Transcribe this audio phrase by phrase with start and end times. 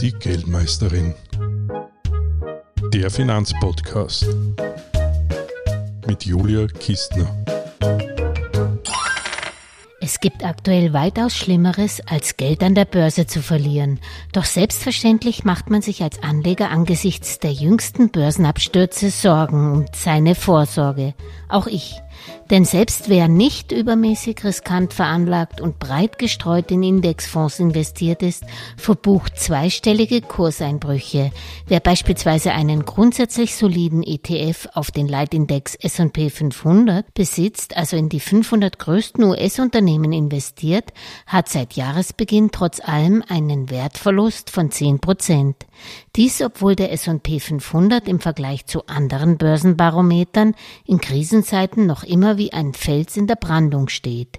[0.00, 1.12] Die Geldmeisterin.
[2.92, 4.26] Der Finanzpodcast
[6.06, 7.26] mit Julia Kistner.
[10.00, 13.98] Es gibt aktuell weitaus Schlimmeres, als Geld an der Börse zu verlieren.
[14.32, 21.14] Doch selbstverständlich macht man sich als Anleger angesichts der jüngsten Börsenabstürze Sorgen um seine Vorsorge.
[21.48, 22.00] Auch ich.
[22.50, 28.44] Denn selbst wer nicht übermäßig riskant veranlagt und breit gestreut in Indexfonds investiert ist,
[28.76, 31.30] verbucht zweistellige Kurseinbrüche.
[31.66, 38.20] Wer beispielsweise einen grundsätzlich soliden ETF auf den Leitindex S&P 500 besitzt, also in die
[38.20, 40.92] 500 größten US-Unternehmen investiert,
[41.26, 45.66] hat seit Jahresbeginn trotz allem einen Wertverlust von 10 Prozent.
[46.16, 50.54] Dies, obwohl der S&P 500 im Vergleich zu anderen Börsenbarometern
[50.84, 54.38] in Krisenzeiten noch immer wie ein Fels in der Brandung steht.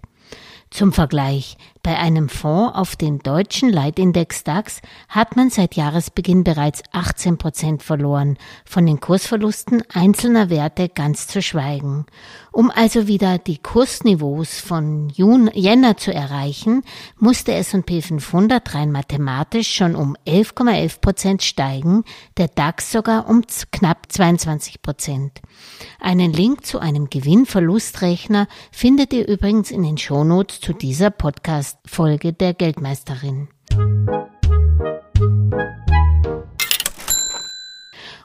[0.69, 6.83] Zum Vergleich, bei einem Fonds auf den deutschen Leitindex DAX hat man seit Jahresbeginn bereits
[6.91, 12.05] 18 Prozent verloren, von den Kursverlusten einzelner Werte ganz zu schweigen.
[12.51, 16.83] Um also wieder die Kursniveaus von Juni, Jänner zu erreichen,
[17.17, 22.03] musste S&P 500 rein mathematisch schon um 11,11 Prozent steigen,
[22.37, 25.41] der DAX sogar um knapp 22 Prozent.
[25.99, 32.33] Einen Link zu einem Gewinn-Verlustrechner findet ihr übrigens in den Shownotes zu dieser Podcast Podcast-Folge
[32.33, 33.47] der Geldmeisterin.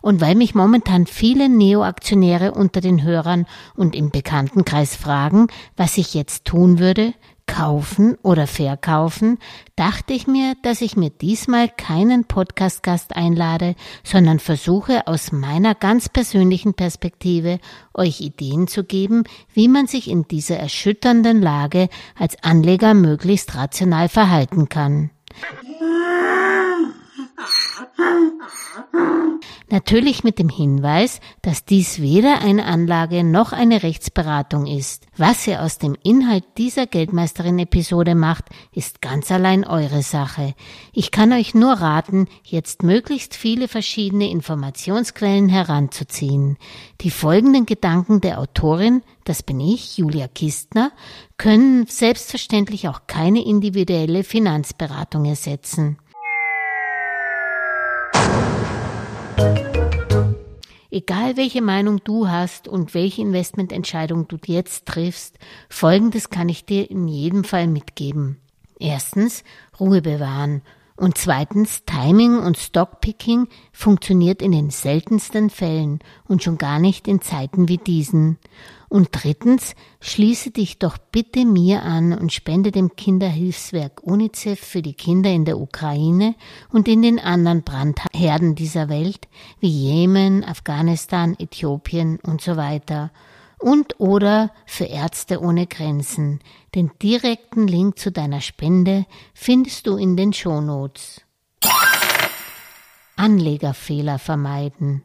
[0.03, 6.12] Und weil mich momentan viele Neo-Aktionäre unter den Hörern und im Bekanntenkreis fragen, was ich
[6.14, 7.14] jetzt tun würde,
[7.47, 9.39] kaufen oder verkaufen,
[9.77, 16.09] dachte ich mir, dass ich mir diesmal keinen Podcast-Gast einlade, sondern versuche aus meiner ganz
[16.09, 17.59] persönlichen Perspektive
[17.92, 24.08] euch Ideen zu geben, wie man sich in dieser erschütternden Lage als Anleger möglichst rational
[24.08, 25.11] verhalten kann.
[29.70, 35.07] Natürlich mit dem Hinweis, dass dies weder eine Anlage noch eine Rechtsberatung ist.
[35.17, 40.55] Was ihr aus dem Inhalt dieser Geldmeisterin-Episode macht, ist ganz allein eure Sache.
[40.92, 46.58] Ich kann euch nur raten, jetzt möglichst viele verschiedene Informationsquellen heranzuziehen.
[47.01, 50.92] Die folgenden Gedanken der Autorin, das bin ich, Julia Kistner,
[51.39, 55.96] können selbstverständlich auch keine individuelle Finanzberatung ersetzen.
[60.90, 66.89] Egal welche Meinung du hast und welche Investmententscheidung du jetzt triffst, Folgendes kann ich dir
[66.89, 68.39] in jedem Fall mitgeben.
[68.78, 69.42] Erstens,
[69.80, 70.62] Ruhe bewahren.
[70.96, 77.20] Und zweitens, Timing und Stockpicking funktioniert in den seltensten Fällen und schon gar nicht in
[77.20, 78.39] Zeiten wie diesen.
[78.95, 84.95] Und drittens, schließe dich doch bitte mir an und spende dem Kinderhilfswerk UNICEF für die
[84.95, 86.37] Kinder in der Ukraine
[86.71, 89.27] und in den anderen Brandherden dieser Welt,
[89.59, 93.11] wie Jemen, Afghanistan, Äthiopien und so weiter.
[93.59, 96.39] Und oder für Ärzte ohne Grenzen.
[96.77, 101.21] Den direkten Link zu deiner Spende findest du in den Shownotes.
[103.17, 105.03] Anlegerfehler vermeiden.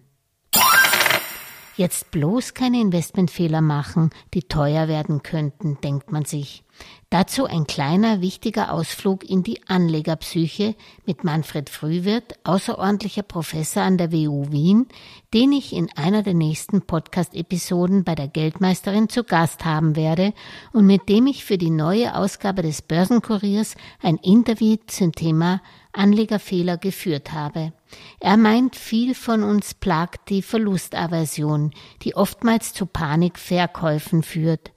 [1.80, 6.66] Jetzt bloß keine Investmentfehler machen, die teuer werden könnten, denkt man sich.
[7.12, 10.76] Dazu ein kleiner, wichtiger Ausflug in die Anlegerpsyche
[11.08, 14.86] mit Manfred Frühwirt, außerordentlicher Professor an der WU Wien,
[15.34, 20.34] den ich in einer der nächsten Podcast-Episoden bei der Geldmeisterin zu Gast haben werde
[20.72, 23.74] und mit dem ich für die neue Ausgabe des Börsenkuriers
[24.04, 25.64] ein Interview zum Thema
[25.94, 27.74] Anlegerfehler geführt habe.
[28.20, 31.72] Er meint, viel von uns plagt die Verlustaversion,
[32.04, 34.72] die oftmals zu Panikverkäufen führt.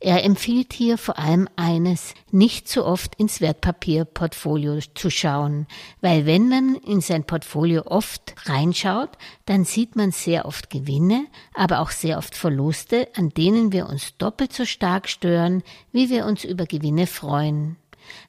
[0.00, 5.66] Er empfiehlt hier vor allem eines, nicht zu oft ins Wertpapierportfolio zu schauen,
[6.00, 9.10] weil wenn man in sein Portfolio oft reinschaut,
[9.46, 14.16] dann sieht man sehr oft Gewinne, aber auch sehr oft Verluste, an denen wir uns
[14.18, 17.76] doppelt so stark stören, wie wir uns über Gewinne freuen.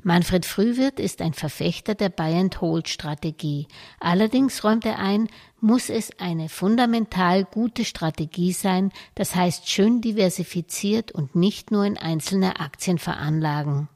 [0.02, 3.67] Manfred Frühwirt ist ein Verfechter der Buy-and-Hold-Strategie.
[3.99, 5.29] Allerdings räumt er ein,
[5.61, 11.97] muss es eine fundamental gute Strategie sein, das heißt schön diversifiziert und nicht nur in
[11.97, 13.90] einzelne Aktien veranlagen.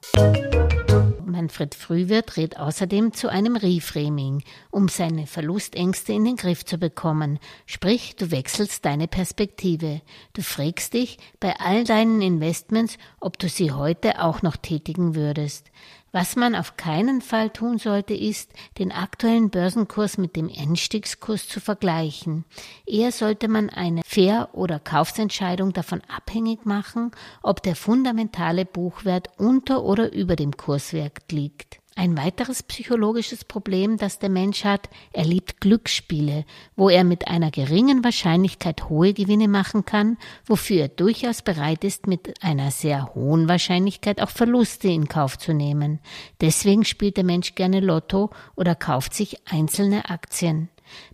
[1.25, 7.39] Manfred Frühwirt rät außerdem zu einem Reframing, um seine Verlustängste in den Griff zu bekommen.
[7.65, 10.01] Sprich, du wechselst deine Perspektive.
[10.33, 15.71] Du fragst dich bei all deinen Investments, ob du sie heute auch noch tätigen würdest.
[16.15, 21.59] Was man auf keinen Fall tun sollte, ist, den aktuellen Börsenkurs mit dem Einstiegskurs zu
[21.59, 22.45] vergleichen.
[22.85, 27.09] Eher sollte man eine Fair- oder Kaufsentscheidung davon abhängig machen,
[27.41, 31.82] ob der fundamentale Buchwert unter oder über dem Kurswert liegt.
[31.95, 36.43] Ein weiteres psychologisches Problem, das der Mensch hat, er liebt Glücksspiele,
[36.75, 42.07] wo er mit einer geringen Wahrscheinlichkeit hohe Gewinne machen kann, wofür er durchaus bereit ist,
[42.07, 45.99] mit einer sehr hohen Wahrscheinlichkeit auch Verluste in Kauf zu nehmen.
[46.41, 50.69] Deswegen spielt der Mensch gerne Lotto oder kauft sich einzelne Aktien.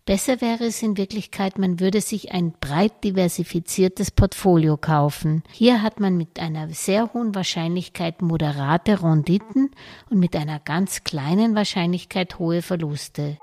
[0.06, 5.44] Besser wäre es in Wirklichkeit, man würde sich ein breit diversifiziertes Portfolio kaufen.
[5.52, 9.72] Hier hat man mit einer sehr hohen Wahrscheinlichkeit moderate Renditen
[10.10, 13.38] und mit einer ganz kleinen Wahrscheinlichkeit hohe Verluste.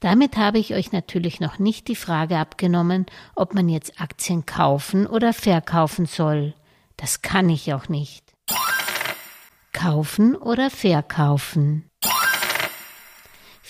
[0.00, 3.06] Damit habe ich euch natürlich noch nicht die Frage abgenommen,
[3.36, 6.54] ob man jetzt Aktien kaufen oder verkaufen soll.
[6.96, 8.31] Das kann ich auch nicht.
[9.72, 11.90] Kaufen oder verkaufen?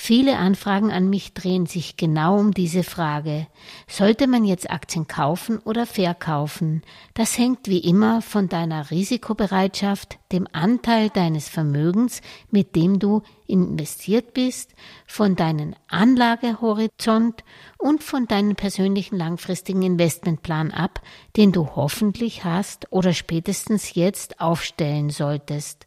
[0.04, 3.46] Viele Anfragen an mich drehen sich genau um diese Frage.
[3.86, 6.82] Sollte man jetzt Aktien kaufen oder verkaufen?
[7.14, 12.20] Das hängt wie immer von deiner Risikobereitschaft, dem Anteil deines Vermögens,
[12.50, 14.74] mit dem du investiert bist,
[15.06, 17.44] von deinem Anlagehorizont
[17.78, 21.00] und von deinem persönlichen langfristigen Investmentplan ab,
[21.36, 25.86] den du hoffentlich hast oder spätestens jetzt aufstellen solltest.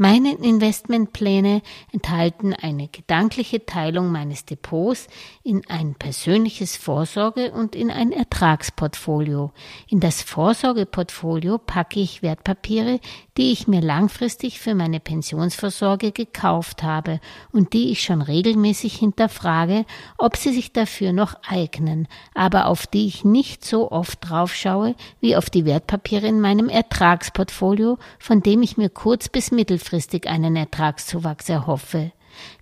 [0.00, 1.60] Meine Investmentpläne
[1.90, 5.08] enthalten eine gedankliche Teilung meines Depots
[5.42, 9.50] in ein persönliches Vorsorge und in ein Ertragsportfolio.
[9.88, 13.00] In das Vorsorgeportfolio packe ich Wertpapiere,
[13.36, 17.18] die ich mir langfristig für meine Pensionsvorsorge gekauft habe
[17.50, 19.84] und die ich schon regelmäßig hinterfrage,
[20.16, 25.34] ob sie sich dafür noch eignen, aber auf die ich nicht so oft draufschaue wie
[25.34, 30.56] auf die Wertpapiere in meinem Ertragsportfolio, von dem ich mir kurz bis mittelfristig mittelfristig einen
[30.56, 32.12] Ertragszuwachs erhoffe.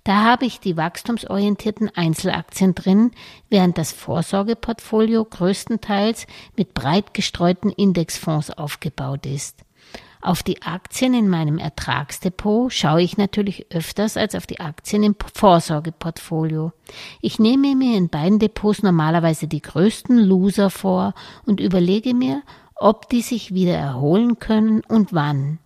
[0.04, 3.10] Da habe ich die wachstumsorientierten Einzelaktien drin,
[3.50, 6.26] während das Vorsorgeportfolio größtenteils
[6.56, 9.64] mit breit gestreuten Indexfonds aufgebaut ist.
[10.22, 15.14] Auf die Aktien in meinem Ertragsdepot schaue ich natürlich öfters als auf die Aktien im
[15.34, 16.72] Vorsorgeportfolio.
[17.20, 21.12] Ich nehme mir in beiden Depots normalerweise die größten Loser vor
[21.44, 22.42] und überlege mir,
[22.76, 25.58] ob die sich wieder erholen können und wann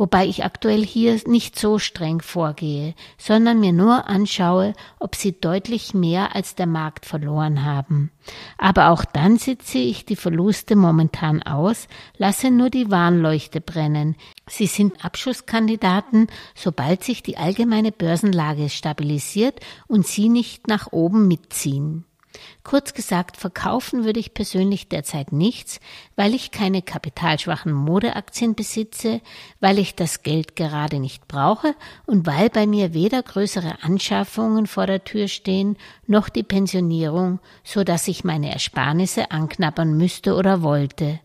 [0.00, 5.92] wobei ich aktuell hier nicht so streng vorgehe, sondern mir nur anschaue, ob sie deutlich
[5.92, 8.10] mehr als der Markt verloren haben.
[8.56, 11.86] Aber auch dann sitze ich die Verluste momentan aus,
[12.16, 14.16] lasse nur die Warnleuchte brennen.
[14.48, 22.06] Sie sind Abschusskandidaten, sobald sich die allgemeine Börsenlage stabilisiert und sie nicht nach oben mitziehen.
[22.62, 25.80] Kurz gesagt, verkaufen würde ich persönlich derzeit nichts,
[26.14, 29.22] weil ich keine kapitalschwachen Modeaktien besitze,
[29.60, 31.74] weil ich das Geld gerade nicht brauche
[32.04, 37.82] und weil bei mir weder größere Anschaffungen vor der Tür stehen, noch die Pensionierung, so
[37.82, 41.18] dass ich meine Ersparnisse anknabbern müsste oder wollte.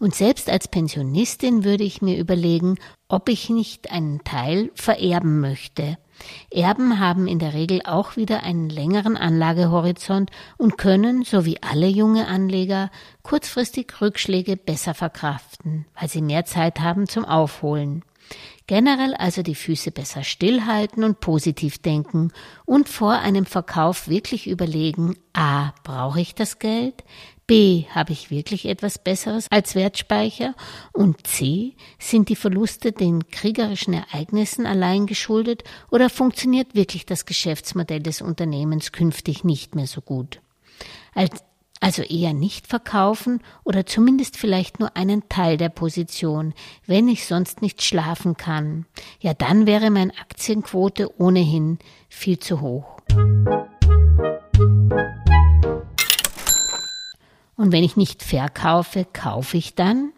[0.00, 5.98] Und selbst als Pensionistin würde ich mir überlegen, ob ich nicht einen Teil vererben möchte.
[6.50, 11.86] Erben haben in der Regel auch wieder einen längeren Anlagehorizont und können, so wie alle
[11.86, 12.90] junge Anleger,
[13.22, 18.04] kurzfristig Rückschläge besser verkraften, weil sie mehr Zeit haben zum Aufholen.
[18.66, 22.30] Generell also die Füße besser stillhalten und positiv denken
[22.64, 27.02] und vor einem Verkauf wirklich überlegen, a, brauche ich das Geld?
[27.50, 27.86] B.
[27.92, 30.54] Habe ich wirklich etwas Besseres als Wertspeicher?
[30.92, 31.74] Und C.
[31.98, 38.92] Sind die Verluste den kriegerischen Ereignissen allein geschuldet oder funktioniert wirklich das Geschäftsmodell des Unternehmens
[38.92, 40.40] künftig nicht mehr so gut?
[41.80, 46.54] Also eher nicht verkaufen oder zumindest vielleicht nur einen Teil der Position,
[46.86, 48.86] wenn ich sonst nicht schlafen kann.
[49.18, 53.00] Ja, dann wäre meine Aktienquote ohnehin viel zu hoch.
[57.60, 60.14] Und wenn ich nicht verkaufe, kaufe ich dann?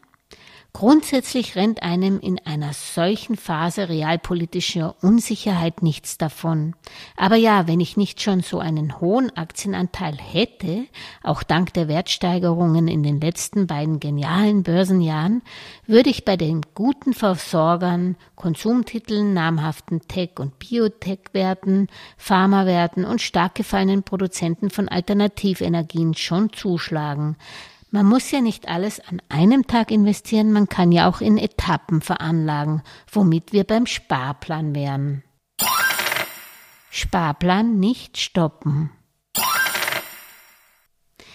[0.74, 6.74] Grundsätzlich rennt einem in einer solchen Phase realpolitischer Unsicherheit nichts davon.
[7.14, 10.86] Aber ja, wenn ich nicht schon so einen hohen Aktienanteil hätte,
[11.22, 15.42] auch dank der Wertsteigerungen in den letzten beiden genialen Börsenjahren,
[15.86, 24.04] würde ich bei den guten Versorgern, Konsumtiteln, namhaften Tech- und Biotech-Werten, Pharmawerten und stark gefallenen
[24.04, 27.36] Produzenten von Alternativenergien schon zuschlagen,
[27.92, 32.00] man muss ja nicht alles an einem Tag investieren, man kann ja auch in Etappen
[32.00, 35.22] veranlagen, womit wir beim Sparplan wären.
[36.90, 38.90] Sparplan nicht stoppen.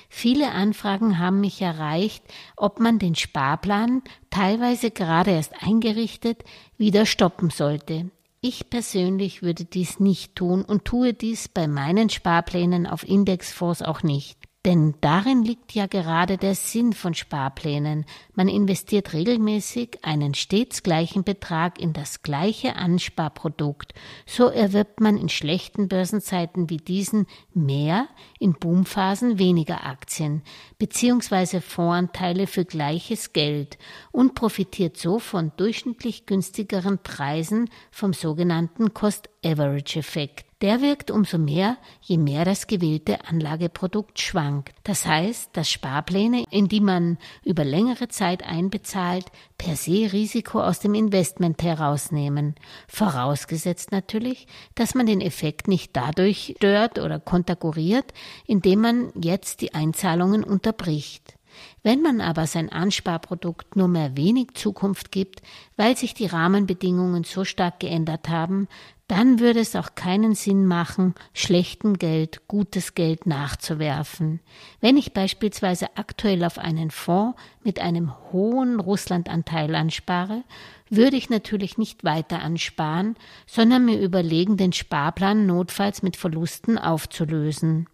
[0.09, 2.23] Viele Anfragen haben mich erreicht,
[2.55, 6.43] ob man den Sparplan, teilweise gerade erst eingerichtet,
[6.75, 8.09] wieder stoppen sollte.
[8.41, 14.01] Ich persönlich würde dies nicht tun und tue dies bei meinen Sparplänen auf Indexfonds auch
[14.01, 14.37] nicht.
[14.67, 18.03] Denn darin liegt ja gerade der Sinn von Sparplänen.
[18.36, 23.93] Man investiert regelmäßig einen stets gleichen Betrag in das gleiche Ansparprodukt.
[24.25, 28.09] So erwirbt man in schlechten Börsenzeiten wie diesen mehr,
[28.39, 30.41] in Boomphasen weniger Aktien,
[30.77, 33.77] beziehungsweise Voranteile für gleiches Geld
[34.12, 40.46] und profitiert so von durchschnittlich günstigeren Preisen vom sogenannten Cost-Average-Effekt.
[40.63, 44.73] Der wirkt umso mehr, je mehr das gewählte Anlageprodukt schwankt.
[44.83, 49.25] Das heißt, dass Sparpläne, in die man über längere Zeit einbezahlt,
[49.59, 52.55] per se Risiko aus dem Investment herausnehmen.
[52.87, 58.11] Vorausgesetzt natürlich, dass man den Effekt nicht dadurch stört oder konterkuriert,
[58.47, 61.37] indem man jetzt die Einzahlungen unterbricht.
[61.83, 65.41] Wenn man aber sein Ansparprodukt nur mehr wenig Zukunft gibt,
[65.75, 68.67] weil sich die Rahmenbedingungen so stark geändert haben,
[69.07, 74.41] dann würde es auch keinen Sinn machen, schlechten Geld gutes Geld nachzuwerfen.
[74.81, 80.43] Wenn ich beispielsweise aktuell auf einen Fonds mit einem hohen Russlandanteil anspare,
[80.89, 87.87] würde ich natürlich nicht weiter ansparen, sondern mir überlegen, den Sparplan notfalls mit Verlusten aufzulösen.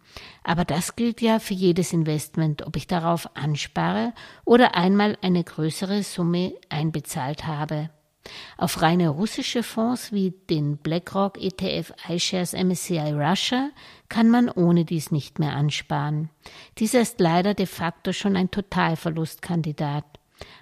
[0.44, 4.14] Aber das gilt ja für jedes Investment, ob ich darauf anspare
[4.46, 7.90] oder einmal eine größere Summe einbezahlt habe.
[8.58, 13.70] Auf reine russische Fonds wie den BlackRock ETF iShares MSCI Russia
[14.10, 16.30] kann man ohne dies nicht mehr ansparen.
[16.78, 20.06] Dieser ist leider de facto schon ein Totalverlustkandidat.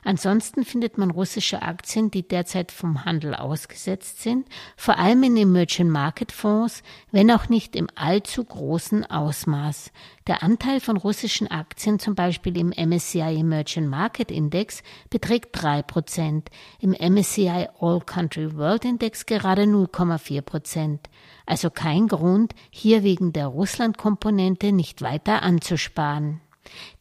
[0.04, 5.90] Ansonsten findet man russische Aktien, die derzeit vom Handel ausgesetzt sind, vor allem in Emerging
[5.90, 9.92] Market Fonds, wenn auch nicht im allzu großen Ausmaß.
[10.28, 16.50] Der Anteil von russischen Aktien zum Beispiel im MSCI Emerging Market Index beträgt drei Prozent,
[16.80, 21.10] im MSCI All Country World Index gerade 0,4 Prozent.
[21.46, 26.42] Also kein Grund, hier wegen der Russland-Komponente nicht weiter anzusparen.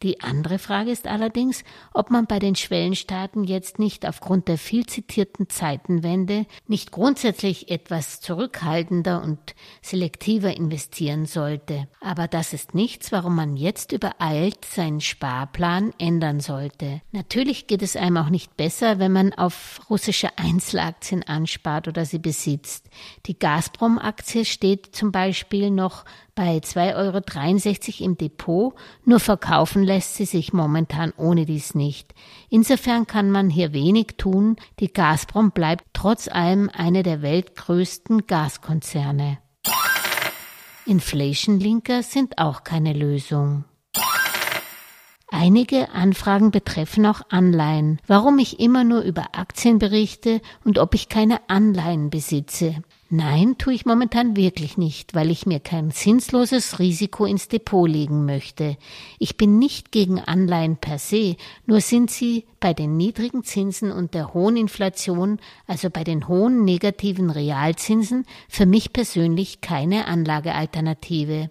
[0.02, 1.62] Die andere Frage ist allerdings,
[1.92, 8.20] ob man bei den Schwellenstaaten jetzt nicht aufgrund der viel zitierten Zeitenwende nicht grundsätzlich etwas
[8.20, 9.38] zurückhaltender und
[9.82, 11.88] selektiver investieren sollte.
[12.00, 17.02] Aber das ist nichts, warum man jetzt übereilt seinen Sparplan ändern sollte.
[17.12, 22.18] Natürlich geht es einem auch nicht besser, wenn man auf russische Einzelaktien anspart oder sie
[22.18, 22.88] besitzt.
[23.26, 28.74] Die Gazprom-Aktie steht zum Beispiel noch bei 2,63 Euro im Depot,
[29.04, 29.20] nur
[29.60, 32.14] verkaufen lässt sie sich momentan ohne dies nicht.
[32.48, 39.36] Insofern kann man hier wenig tun, die Gazprom bleibt trotz allem eine der weltgrößten Gaskonzerne.
[40.86, 43.64] Inflation-Linker sind auch keine Lösung.
[45.30, 51.10] Einige Anfragen betreffen auch Anleihen, warum ich immer nur über Aktien berichte und ob ich
[51.10, 52.82] keine Anleihen besitze.
[53.12, 58.24] Nein, tue ich momentan wirklich nicht, weil ich mir kein zinsloses Risiko ins Depot legen
[58.24, 58.76] möchte.
[59.18, 61.34] Ich bin nicht gegen Anleihen per se,
[61.66, 66.64] nur sind sie bei den niedrigen Zinsen und der hohen Inflation, also bei den hohen
[66.64, 71.50] negativen Realzinsen, für mich persönlich keine Anlagealternative.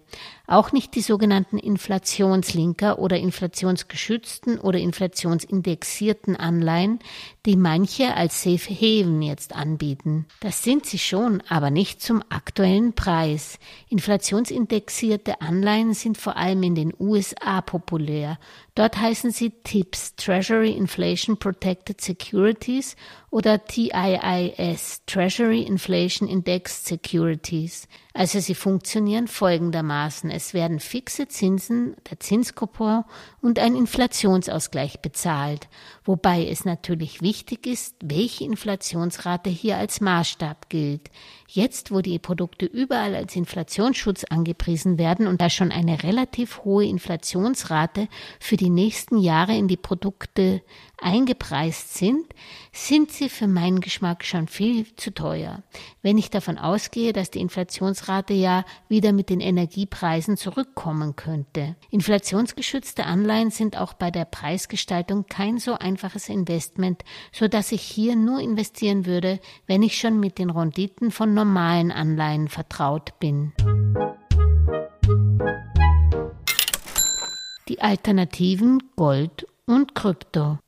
[0.50, 6.98] Auch nicht die sogenannten Inflationslinker oder inflationsgeschützten oder inflationsindexierten Anleihen,
[7.46, 10.26] die manche als Safe Haven jetzt anbieten.
[10.40, 13.60] Das sind sie schon, aber nicht zum aktuellen Preis.
[13.90, 18.36] Inflationsindexierte Anleihen sind vor allem in den USA populär.
[18.74, 22.96] Dort heißen sie TIPS, Treasury Inflation Protected Securities
[23.30, 27.86] oder TIIS, Treasury Inflation Indexed Securities.
[28.12, 30.30] Also sie funktionieren folgendermaßen.
[30.30, 33.04] Es werden fixe Zinsen, der Zinskupon
[33.40, 35.68] und ein Inflationsausgleich bezahlt,
[36.04, 41.08] wobei es natürlich wichtig ist, welche Inflationsrate hier als Maßstab gilt.
[41.46, 46.86] Jetzt, wo die Produkte überall als Inflationsschutz angepriesen werden und da schon eine relativ hohe
[46.86, 48.08] Inflationsrate
[48.40, 50.62] für die nächsten Jahre in die Produkte
[51.02, 52.26] eingepreist sind,
[52.72, 55.62] sind sie für meinen Geschmack schon viel zu teuer.
[56.02, 61.76] Wenn ich davon ausgehe, dass die Inflationsrate ja wieder mit den Energiepreisen zurückkommen könnte.
[61.90, 68.16] Inflationsgeschützte Anleihen sind auch bei der Preisgestaltung kein so einfaches Investment, so dass ich hier
[68.16, 73.52] nur investieren würde, wenn ich schon mit den Renditen von normalen Anleihen vertraut bin.
[77.68, 80.58] Die Alternativen Gold und Krypto.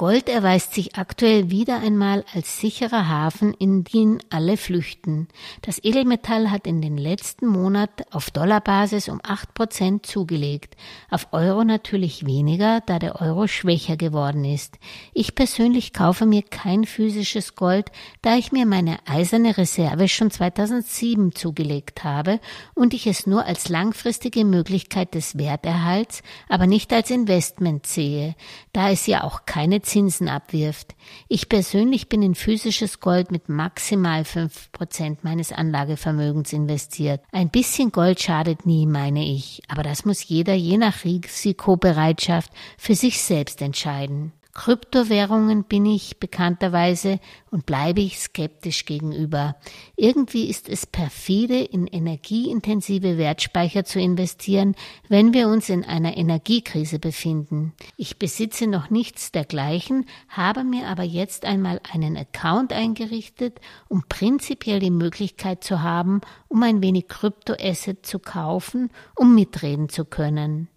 [0.00, 5.28] Gold erweist sich aktuell wieder einmal als sicherer Hafen, in den alle flüchten.
[5.60, 10.74] Das Edelmetall hat in den letzten Monaten auf Dollarbasis um acht Prozent zugelegt,
[11.10, 14.78] auf Euro natürlich weniger, da der Euro schwächer geworden ist.
[15.12, 17.92] Ich persönlich kaufe mir kein physisches Gold,
[18.22, 22.40] da ich mir meine eiserne Reserve schon 2007 zugelegt habe
[22.72, 28.34] und ich es nur als langfristige Möglichkeit des Werterhalts, aber nicht als Investment sehe,
[28.72, 30.94] da es ja auch keine Zinsen abwirft.
[31.26, 37.22] Ich persönlich bin in physisches Gold mit maximal fünf Prozent meines Anlagevermögens investiert.
[37.32, 42.94] Ein bisschen Gold schadet nie, meine ich, aber das muss jeder je nach Risikobereitschaft für
[42.94, 44.32] sich selbst entscheiden.
[44.52, 49.56] Kryptowährungen bin ich bekannterweise und bleibe ich skeptisch gegenüber.
[49.96, 54.74] Irgendwie ist es perfide, in energieintensive Wertspeicher zu investieren,
[55.08, 57.74] wenn wir uns in einer Energiekrise befinden.
[57.96, 64.80] Ich besitze noch nichts dergleichen, habe mir aber jetzt einmal einen Account eingerichtet, um prinzipiell
[64.80, 70.68] die Möglichkeit zu haben, um ein wenig Kryptoasset zu kaufen, um mitreden zu können.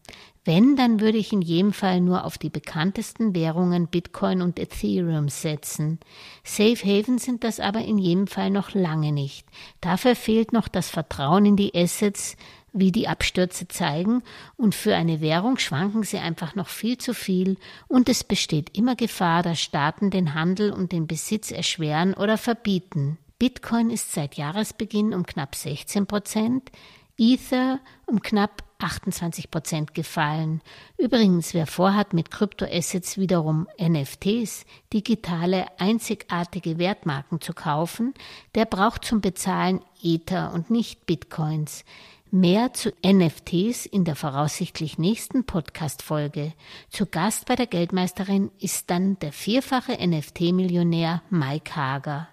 [0.45, 5.29] Wenn, dann würde ich in jedem Fall nur auf die bekanntesten Währungen Bitcoin und Ethereum
[5.29, 5.99] setzen.
[6.43, 9.47] Safe Haven sind das aber in jedem Fall noch lange nicht.
[9.79, 12.35] Dafür fehlt noch das Vertrauen in die Assets,
[12.73, 14.23] wie die Abstürze zeigen,
[14.57, 17.57] und für eine Währung schwanken sie einfach noch viel zu viel,
[17.87, 23.17] und es besteht immer Gefahr, dass Staaten den Handel und den Besitz erschweren oder verbieten.
[23.39, 26.71] Bitcoin ist seit Jahresbeginn um knapp 16 Prozent,
[27.17, 30.61] Ether um knapp 28 Prozent gefallen.
[30.97, 38.13] Übrigens, wer vorhat, mit Kryptoassets wiederum NFTs, digitale einzigartige Wertmarken zu kaufen,
[38.55, 41.85] der braucht zum Bezahlen Ether und nicht Bitcoins.
[42.29, 46.53] Mehr zu NFTs in der voraussichtlich nächsten Podcast-Folge.
[46.89, 52.27] Zu Gast bei der Geldmeisterin ist dann der vierfache NFT-Millionär Mike Hager.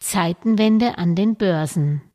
[0.00, 2.07] Zeitenwende an den Börsen.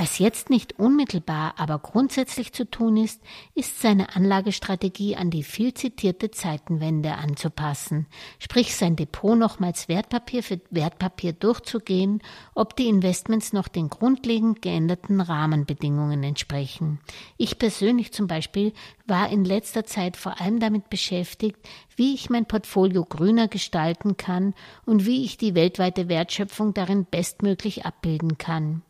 [0.00, 3.20] Was jetzt nicht unmittelbar, aber grundsätzlich zu tun ist,
[3.56, 8.06] ist seine Anlagestrategie an die viel zitierte Zeitenwende anzupassen,
[8.38, 12.22] sprich sein Depot nochmals Wertpapier für Wertpapier durchzugehen,
[12.54, 17.00] ob die Investments noch den grundlegend geänderten Rahmenbedingungen entsprechen.
[17.36, 18.74] Ich persönlich zum Beispiel
[19.08, 21.58] war in letzter Zeit vor allem damit beschäftigt,
[21.96, 24.54] wie ich mein Portfolio grüner gestalten kann
[24.86, 28.82] und wie ich die weltweite Wertschöpfung darin bestmöglich abbilden kann.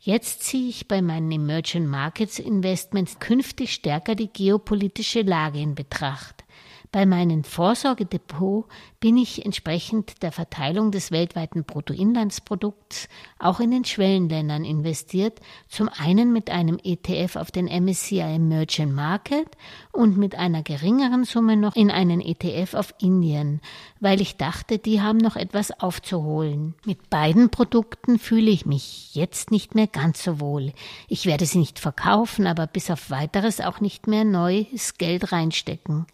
[0.00, 6.44] Jetzt ziehe ich bei meinen Emerging Markets Investments künftig stärker die geopolitische Lage in Betracht.
[6.90, 8.66] Bei meinem Vorsorgedepot
[9.00, 13.08] bin ich entsprechend der Verteilung des weltweiten Bruttoinlandsprodukts
[13.38, 19.46] auch in den Schwellenländern investiert, zum einen mit einem ETF auf den MSCI Emerging Market
[19.92, 23.60] und mit einer geringeren Summe noch in einen ETF auf Indien,
[24.00, 26.74] weil ich dachte, die haben noch etwas aufzuholen.
[26.84, 30.72] Mit beiden Produkten fühle ich mich jetzt nicht mehr ganz so wohl.
[31.06, 36.06] Ich werde sie nicht verkaufen, aber bis auf weiteres auch nicht mehr neues Geld reinstecken.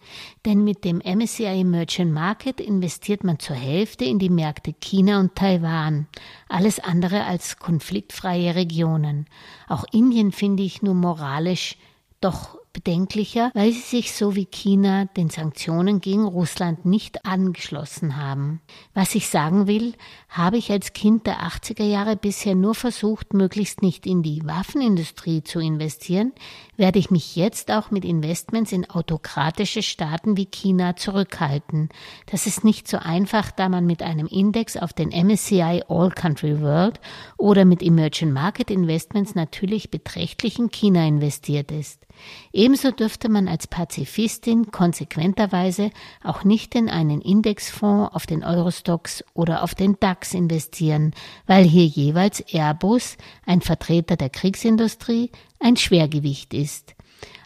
[0.45, 5.35] Denn mit dem MSCI Emerging Market investiert man zur Hälfte in die Märkte China und
[5.35, 6.07] Taiwan.
[6.49, 9.27] Alles andere als konfliktfreie Regionen.
[9.67, 11.77] Auch Indien finde ich nur moralisch
[12.19, 18.61] doch bedenklicher, weil sie sich so wie China den Sanktionen gegen Russland nicht angeschlossen haben.
[18.93, 19.93] Was ich sagen will,
[20.27, 25.41] habe ich als Kind der 80er Jahre bisher nur versucht, möglichst nicht in die Waffenindustrie
[25.43, 26.33] zu investieren,
[26.77, 31.89] werde ich mich jetzt auch mit Investments in autokratische Staaten wie China zurückhalten.
[32.25, 36.61] Das ist nicht so einfach, da man mit einem Index auf den MSCI All Country
[36.61, 36.99] World
[37.37, 42.05] oder mit Emerging Market Investments natürlich beträchtlich in China investiert ist.
[42.53, 45.91] Ebenso dürfte man als Pazifistin konsequenterweise
[46.23, 51.13] auch nicht in einen Indexfonds auf den Eurostox oder auf den DAX investieren,
[51.45, 56.95] weil hier jeweils Airbus, ein Vertreter der Kriegsindustrie, ein Schwergewicht ist.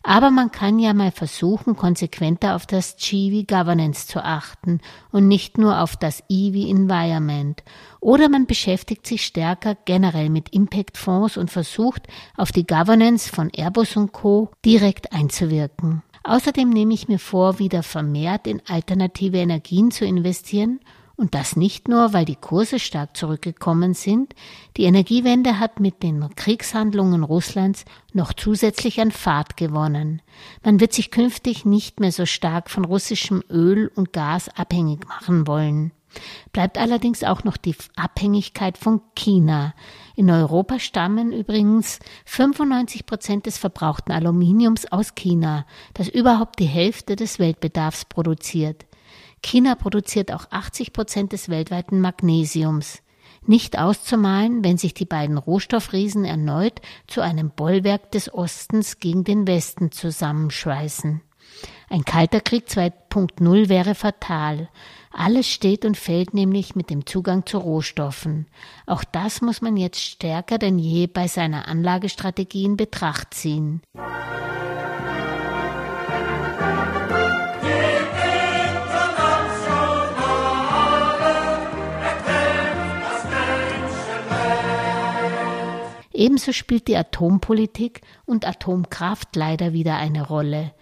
[0.03, 4.79] Aber man kann ja mal versuchen, konsequenter auf das G wie Governance zu achten
[5.11, 7.61] und nicht nur auf das I wie Environment.
[7.99, 13.97] Oder man beschäftigt sich stärker generell mit Impact-Fonds und versucht, auf die Governance von Airbus
[13.97, 14.51] und Co.
[14.65, 16.01] direkt einzuwirken.
[16.23, 20.79] Außerdem nehme ich mir vor, wieder vermehrt in alternative Energien zu investieren
[21.19, 24.33] und das nicht nur, weil die Kurse stark zurückgekommen sind.
[24.77, 30.21] Die Energiewende hat mit den Kriegshandlungen Russlands noch zusätzlich an Fahrt gewonnen.
[30.63, 35.45] Man wird sich künftig nicht mehr so stark von russischem Öl und Gas abhängig machen
[35.45, 35.91] wollen.
[36.53, 39.75] Bleibt allerdings auch noch die Abhängigkeit von China.
[40.15, 47.15] In Europa stammen übrigens 95 Prozent des verbrauchten Aluminiums aus China, das überhaupt die Hälfte
[47.15, 48.85] des Weltbedarfs produziert.
[49.41, 53.01] China produziert auch 80 Prozent des weltweiten Magnesiums.
[53.45, 59.47] Nicht auszumalen, wenn sich die beiden Rohstoffriesen erneut zu einem Bollwerk des Ostens gegen den
[59.47, 61.21] Westen zusammenschweißen.
[61.89, 64.69] Ein kalter Krieg 2.0 wäre fatal.
[65.11, 68.45] Alles steht und fällt nämlich mit dem Zugang zu Rohstoffen.
[68.85, 73.81] Auch das muss man jetzt stärker denn je bei seiner Anlagestrategie in Betracht ziehen.
[86.19, 90.73] Ebenso spielt die Atompolitik und Atomkraft leider wieder eine Rolle.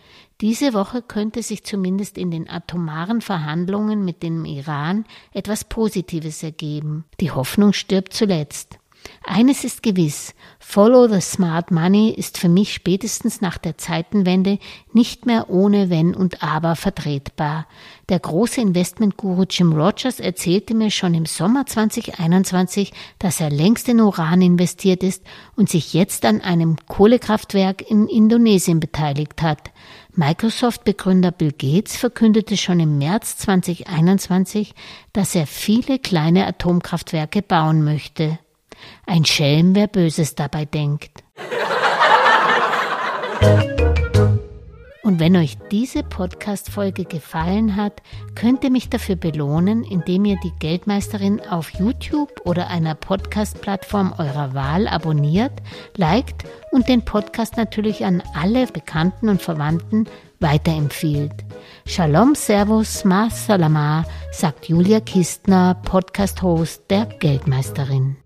[0.42, 7.06] Diese Woche könnte sich zumindest in den atomaren Verhandlungen mit dem Iran etwas Positives ergeben.
[7.20, 8.80] Die Hoffnung stirbt zuletzt.
[9.24, 14.60] Eines ist gewiss, Follow the Smart Money ist für mich spätestens nach der Zeitenwende
[14.92, 17.68] nicht mehr ohne Wenn und Aber vertretbar.
[18.10, 24.02] Der große Investmentguru Jim Rogers erzählte mir schon im Sommer 2021, dass er längst in
[24.02, 25.24] Uran investiert ist
[25.56, 29.72] und sich jetzt an einem Kohlekraftwerk in Indonesien beteiligt hat.
[30.16, 34.74] Microsoft-Begründer Bill Gates verkündete schon im März 2021,
[35.14, 38.40] dass er viele kleine Atomkraftwerke bauen möchte.
[39.06, 41.24] Ein Schelm, wer Böses dabei denkt.
[45.08, 48.02] Und wenn euch diese Podcast-Folge gefallen hat,
[48.36, 54.54] könnt ihr mich dafür belohnen, indem ihr die Geldmeisterin auf YouTube oder einer Podcast-Plattform eurer
[54.54, 55.54] Wahl abonniert,
[55.96, 60.10] liked und den Podcast natürlich an alle Bekannten und Verwandten
[60.42, 61.46] weiterempfiehlt.
[61.86, 68.18] Shalom, Servus, Ma Salama, sagt Julia Kistner, Podcast-Host der Geldmeisterin.